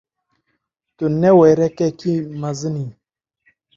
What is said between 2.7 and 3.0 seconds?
î.